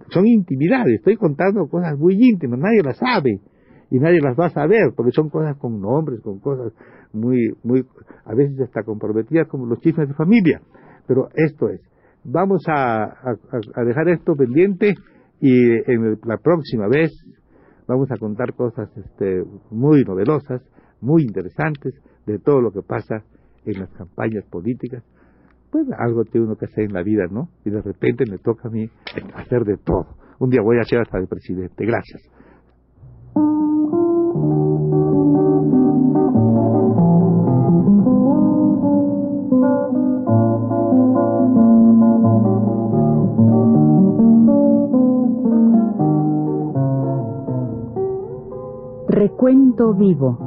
son 0.09 0.27
intimidades, 0.27 0.95
estoy 0.95 1.15
contando 1.15 1.67
cosas 1.67 1.97
muy 1.97 2.15
íntimas, 2.19 2.59
nadie 2.59 2.83
las 2.83 2.97
sabe 2.97 3.41
y 3.89 3.99
nadie 3.99 4.19
las 4.21 4.37
va 4.37 4.47
a 4.47 4.49
saber, 4.49 4.93
porque 4.95 5.11
son 5.11 5.29
cosas 5.29 5.57
con 5.57 5.79
nombres, 5.79 6.21
con 6.21 6.39
cosas 6.39 6.73
muy, 7.13 7.55
muy, 7.63 7.85
a 8.25 8.35
veces 8.35 8.59
hasta 8.59 8.83
comprometidas 8.83 9.47
como 9.47 9.65
los 9.65 9.79
chismes 9.79 10.07
de 10.07 10.13
familia. 10.13 10.61
Pero 11.07 11.29
esto 11.33 11.69
es, 11.69 11.81
vamos 12.23 12.63
a, 12.67 13.03
a, 13.03 13.83
dejar 13.83 14.09
esto 14.09 14.35
pendiente 14.35 14.93
y 15.39 15.71
en 15.89 16.19
la 16.25 16.37
próxima 16.37 16.87
vez 16.87 17.11
vamos 17.87 18.11
a 18.11 18.17
contar 18.17 18.53
cosas 18.53 18.89
este, 18.97 19.43
muy 19.71 20.03
novedosas, 20.03 20.61
muy 20.99 21.23
interesantes, 21.23 21.93
de 22.27 22.39
todo 22.39 22.61
lo 22.61 22.71
que 22.71 22.81
pasa 22.81 23.23
en 23.65 23.79
las 23.79 23.89
campañas 23.91 24.45
políticas, 24.45 25.03
pues 25.71 25.87
algo 25.97 26.23
tiene 26.25 26.47
uno 26.47 26.55
que 26.55 26.65
hacer 26.65 26.83
en 26.83 26.93
la 26.93 27.01
vida, 27.01 27.25
¿no? 27.29 27.49
Y 27.65 27.69
de 27.69 27.81
repente 27.81 28.25
me 28.29 28.37
toca 28.37 28.67
a 28.67 28.71
mí 28.71 28.89
hacer 29.33 29.63
de 29.63 29.77
todo. 29.77 30.07
Un 30.39 30.49
día 30.49 30.61
voy 30.61 30.77
a 30.79 30.83
ser 30.83 30.99
hasta 30.99 31.17
el 31.17 31.27
presidente. 31.27 31.85
Gracias. 31.85 32.21
Recuento 49.09 49.93
vivo 49.93 50.46